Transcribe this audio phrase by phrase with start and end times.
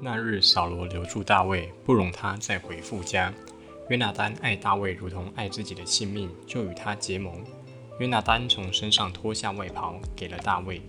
[0.00, 3.34] 那日，扫罗留住大卫，不容他再回父家。
[3.88, 7.34] 约拿丹爱大卫如同爱自己的性命，就与他结盟。
[7.98, 10.80] 约拿丹从身上脱下外袍，给了大卫，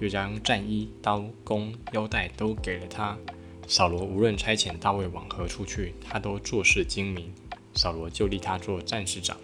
[0.00, 3.18] 又将战衣、刀弓、腰带都给了他。
[3.66, 7.30] 扫罗无论差遣大卫往何处去，他都做事精明。
[7.74, 9.36] 扫罗就立他做战士长。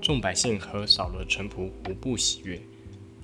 [0.00, 2.60] 众百姓和扫罗臣仆无不喜悦。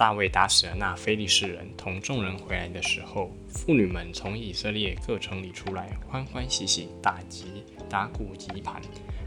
[0.01, 8.81] 大卫打死了那非利士人，同众人回来的时候，妇女们从以色列各城里出来，欢欢喜喜打击、打鼓、击盘，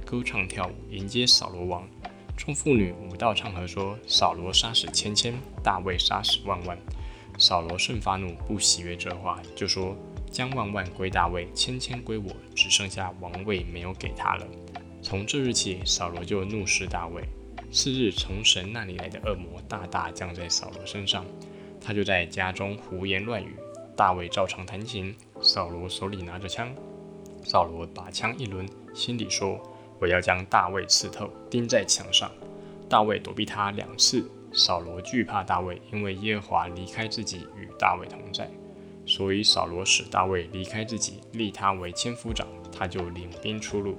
[0.03, 1.87] 歌唱跳舞，迎接扫罗王。
[2.35, 6.75] 众妇女舞道唱和说：“扫罗杀死千千，大卫杀死万万。”
[7.37, 9.95] 扫罗甚发怒，不喜悦这话，就说
[10.31, 14.47] ：“将万万归大卫，千千归我，只剩下王位没有给他了。”
[15.03, 17.21] 从这日起，扫罗就怒视大卫。
[17.73, 21.25] 次日，从神那里来的恶魔大大降在扫罗身上，
[21.81, 23.55] 他就在家中胡言乱语。
[23.97, 26.71] 大卫照常弹琴，扫罗手里拿着枪。
[27.43, 29.59] 扫罗把枪一抡，心里说
[29.99, 32.31] ：“我要将大卫刺透，钉在墙上。”
[32.87, 34.23] 大卫躲避他两次。
[34.53, 38.47] 扫罗惧怕大卫，因为耶和华离开自己与大卫同在，
[39.03, 43.97] 所以扫罗使大卫离开自己，立他为千夫长，他就领兵出入。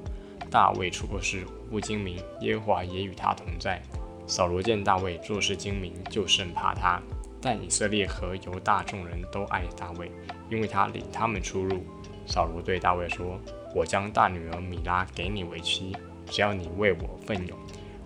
[0.51, 3.83] 大卫出过事，不精明，耶和华也与他同在。
[4.27, 7.01] 扫罗见大卫做事精明，就甚怕他。
[7.41, 10.11] 但以色列和犹大众人都爱大卫，
[10.51, 11.85] 因为他领他们出入。
[12.27, 13.39] 扫罗对大卫说
[13.77, 15.95] ：“我将大女儿米拉给你为妻，
[16.27, 17.59] 只要你为我奋勇，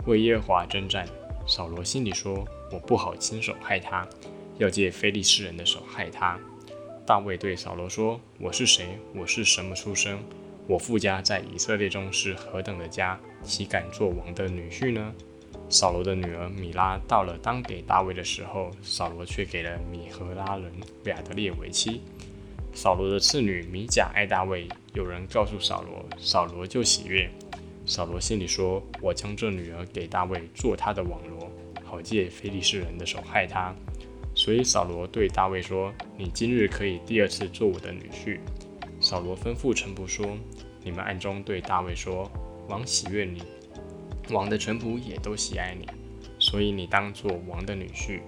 [0.06, 1.06] 为耶和华征战。”
[1.46, 4.04] 扫罗心里说：“我不好亲手害他，
[4.58, 6.36] 要借非利士人的手害他。”
[7.06, 8.98] 大卫对扫罗说：“我是谁？
[9.14, 10.18] 我是什么出身？”
[10.68, 15.14] 我父家在以色列中是何等的家，岂敢做王的女婿呢？
[15.70, 20.70] 扫罗的女儿米拉到了当给大卫的时候，扫罗却给了米和拉人
[21.04, 22.02] 亚德列为妻。
[22.74, 27.30] 扫罗的次女米甲爱大卫，有人告诉扫罗，扫罗就喜悦。
[27.86, 31.50] 扫罗心里说：“我将这女儿给大卫做他的网罗，
[31.82, 33.74] 好借非利士人的手害他。”
[34.36, 38.38] 所以扫罗对大卫说：“你今日可以第二次做我的女婿。”
[39.00, 40.36] 扫罗吩咐臣仆说
[40.88, 42.30] ：“你们暗中对大卫说，
[42.66, 43.42] 王喜悦你，
[44.30, 45.86] 王的臣仆也都喜爱你，
[46.38, 48.20] 所以你当做王的女婿。”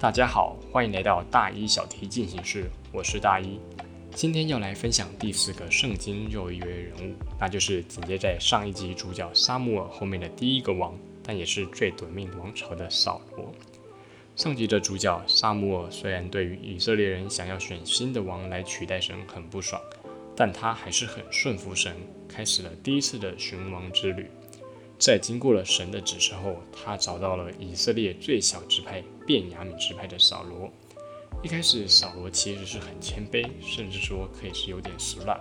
[0.00, 3.60] 大家好，欢迎来到大一小题进行式，我是大一。
[4.12, 13.52] 今天要来分享第四个圣经又一位人物，那就是紧接在上一集主角沙姆尔后面的第一个王，但也是最短命王朝的扫罗。
[14.34, 19.78] 上集的主角沙姆尔虽然对于以色列人想要选新的王来取代神很不爽，
[20.36, 21.96] 但他还是很顺服神，
[22.28, 24.30] 开始了第一次的寻王之旅。
[24.98, 30.70] 在经过了神的指示后，他找到了以色列最小支派便雅悯支派的扫罗。
[31.42, 35.40] 一开始，扫罗其实是很谦卑，甚至说可以是有点俗烂。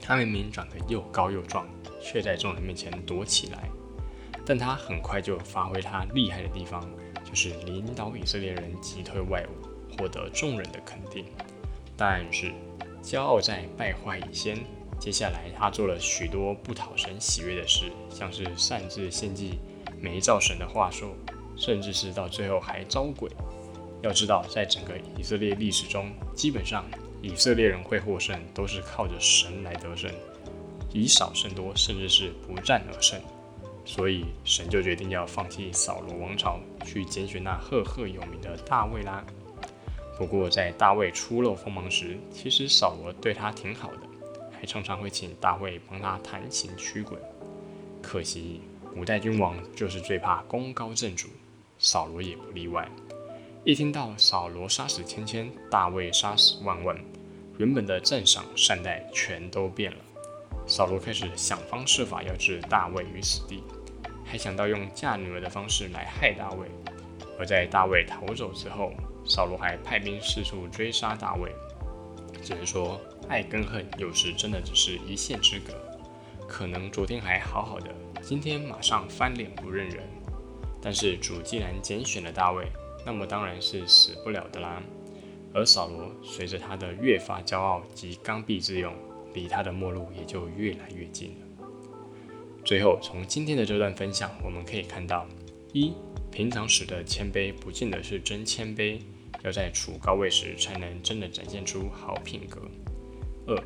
[0.00, 1.68] 他明明长得又高又壮，
[2.00, 3.68] 却在众人面前躲起来。
[4.44, 6.88] 但他很快就发挥他厉害的地方。
[7.28, 11.24] 就是领导以色列人击退外侮，获得众人的肯定。
[11.96, 12.52] 但是
[13.06, 14.58] 骄傲在败坏以先。
[14.98, 19.60] 接下来他做了许多不讨神喜悦的事，像是擅自献祭、
[20.00, 21.14] 没照神的话说，
[21.56, 23.30] 甚至是到最后还招鬼。
[24.02, 26.84] 要知道，在整个以色列历史中，基本上
[27.22, 30.10] 以色列人会获胜，都是靠着神来得胜，
[30.92, 33.20] 以少胜多，甚至是不战而胜。
[33.84, 39.24] 所以神就决定要放弃扫罗王朝，去拣选那赫赫有名的大卫啦。
[40.16, 44.00] 不过在大卫初露锋芒时，其实扫罗对他挺好的，
[44.50, 47.18] 还常常会请大卫帮他弹琴驱鬼。
[48.02, 48.62] 可惜
[48.94, 51.28] 古代君王就是最怕功高震主，
[51.78, 52.88] 扫罗也不例外。
[53.62, 56.96] 一听到扫罗杀死千千，大卫杀死万万，
[57.58, 59.98] 原本的赞赏善待全都变了。
[60.66, 63.62] 扫罗开始想方设法要置大卫于死地。
[64.24, 66.66] 还想到用嫁女儿的方式来害大卫，
[67.38, 68.92] 而在大卫逃走之后，
[69.26, 71.50] 扫罗还派兵四处追杀大卫。
[72.42, 75.74] 只能说，爱跟恨有时真的只是一线之隔，
[76.46, 77.92] 可能昨天还好好的，
[78.22, 80.04] 今天马上翻脸不认人。
[80.80, 82.66] 但是主既然拣选了大卫，
[83.04, 84.80] 那么当然是死不了的啦。
[85.52, 88.94] 而扫罗随着他的越发骄傲及刚愎自用，
[89.34, 91.66] 离他的末路也就越来越近了。
[92.64, 95.26] 最后，从今天的这段分享，我们可以看到：
[95.72, 95.94] 一、
[96.30, 99.00] 平常时的谦卑不见得是真谦卑，
[99.46, 102.60] 要在处高位时才能真的展现出好品格；
[103.46, 103.56] 二、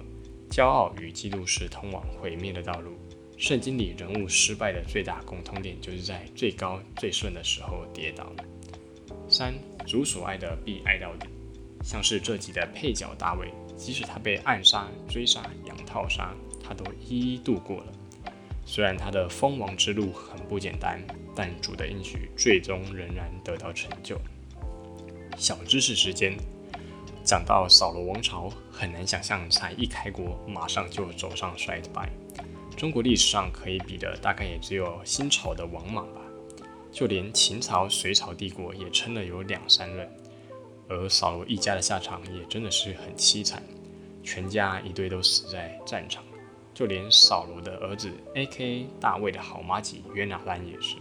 [0.50, 2.92] 骄傲与嫉妒是通往毁灭的道路。
[3.38, 8.26] 圣经里人物失败的最大共通点，就是在最高最顺的时候跌倒；
[9.26, 9.54] 三、
[9.86, 11.26] 主所爱的必爱到底。
[11.82, 17.92] 像是这集的配角大卫，即使他被暗杀、追杀、羊套杀，他都一一度过了。
[18.66, 21.02] 虽然他的封王之路很不简单，
[21.34, 24.20] 但主的应许最终仍然得到成就。
[25.40, 26.36] 小知识时间，
[27.24, 32.10] 讲到扫罗王朝，很难想象才一开国，马上就走上衰败。
[32.76, 36.20] 中国历史上可以比的，大概也只有新朝的王莽吧。
[36.92, 40.06] 就连秦朝、隋朝帝国也撑了有两三任，
[40.88, 43.62] 而扫罗一家的下场也真的是很凄惨，
[44.22, 46.22] 全家一堆都死在战场。
[46.74, 48.88] 就连扫罗的儿子 A.K.
[49.00, 50.96] 大卫的好妈吉约拿丹也是，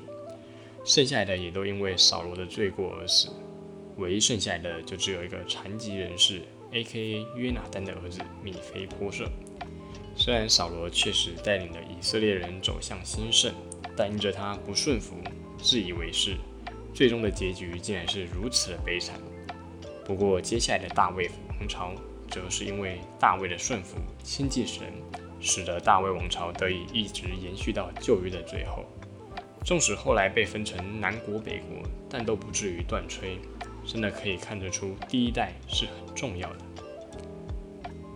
[0.86, 3.28] 剩下的也都因为扫罗的罪过而死。
[4.00, 6.42] 唯一剩下来的就只有一个残疾人士
[6.72, 9.30] A.K.A 约拿丹的儿子米菲波设。
[10.16, 13.54] 虽然扫罗确实带领了以色列人走向兴盛，
[13.96, 15.16] 但因着他不顺服。
[15.57, 16.38] 自以为是，
[16.94, 19.19] 最终的结局竟然是如此的悲惨。
[20.06, 21.94] 不过，接下来的大卫王朝，
[22.30, 24.88] 则是因为大卫的顺服、亲近神，
[25.42, 28.86] 使得大卫王朝得以一直延续到旧约的最后。
[29.66, 33.38] 纵使后来被分成南国北国，但都不至于断炊。
[33.92, 36.58] 真的可以看得出，第一代是很重要的。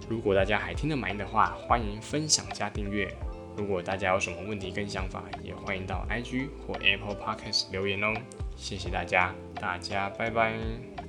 [0.08, 3.12] 如果大家还听得满意的话，欢迎分享加订阅。
[3.58, 8.14] 如果大家有什么问题跟想法，也欢迎到 IG 或 Apple Podcast 留言哦。
[8.56, 11.03] 谢谢大家，大家拜拜。